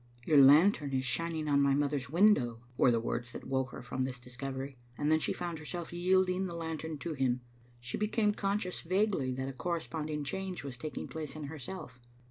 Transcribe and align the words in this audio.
"Your 0.25 0.39
lantern 0.39 0.93
is 0.93 1.05
shining 1.05 1.47
on 1.47 1.61
my 1.61 1.75
mother's 1.75 2.09
window," 2.09 2.57
were 2.75 2.89
the 2.89 2.99
words 2.99 3.33
that 3.33 3.45
woke 3.45 3.69
her 3.69 3.83
from 3.83 4.01
this 4.01 4.17
discovery, 4.17 4.79
and 4.97 5.11
then 5.11 5.19
she 5.19 5.31
found 5.31 5.59
herself 5.59 5.93
yielding 5.93 6.47
the 6.47 6.55
lantern 6.55 6.97
to 6.97 7.13
him. 7.13 7.41
She 7.79 7.99
became 7.99 8.33
conscious 8.33 8.81
vaguely 8.81 9.31
that 9.35 9.47
a 9.49 9.53
corresponding 9.53 10.23
change 10.23 10.63
was 10.63 10.75
taking 10.75 11.07
place 11.07 11.35
in 11.35 11.43
herself. 11.43 11.99